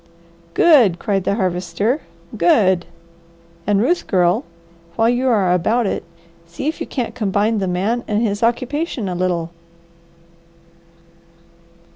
"Good!" 0.55 0.97
cried 0.97 1.25
the 1.25 1.35
Harvester. 1.35 2.01
"Good! 2.35 2.87
And 3.67 3.79
Ruth 3.83 4.07
girl, 4.07 4.45
while 4.95 5.07
you 5.09 5.27
are 5.27 5.53
about 5.53 5.85
it, 5.85 6.03
see 6.47 6.67
if 6.67 6.81
you 6.81 6.87
can't 6.87 7.13
combine 7.13 7.59
the 7.59 7.67
man 7.67 8.03
and 8.07 8.19
his 8.23 8.41
occupation 8.41 9.07
a 9.07 9.13
little." 9.13 9.51